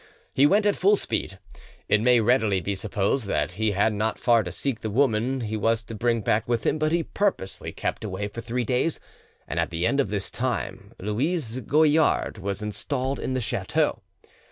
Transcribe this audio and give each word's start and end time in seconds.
He 0.33 0.47
went 0.47 0.65
at 0.65 0.75
full 0.75 0.95
speed. 0.95 1.37
It 1.87 2.01
may 2.01 2.19
readily 2.21 2.59
be 2.59 2.73
supposed 2.73 3.27
that 3.27 3.51
he 3.51 3.73
had 3.73 3.93
not 3.93 4.17
far 4.17 4.41
to 4.41 4.51
seek 4.51 4.79
the 4.79 4.89
woman 4.89 5.41
he 5.41 5.55
was 5.55 5.83
to 5.83 5.93
bring 5.93 6.21
back 6.21 6.47
with 6.47 6.65
him; 6.65 6.79
but 6.79 6.91
he 6.91 7.03
purposely 7.03 7.71
kept 7.71 8.03
away 8.03 8.27
for 8.27 8.41
three 8.41 8.63
days, 8.65 8.99
and 9.47 9.59
at 9.59 9.69
the 9.69 9.85
end 9.85 9.99
of 9.99 10.09
this 10.09 10.31
time 10.31 10.93
Louise 10.99 11.59
Goillard 11.59 12.39
was 12.39 12.63
installed 12.63 13.19
in 13.19 13.35
the 13.35 13.41
chateau. 13.41 14.01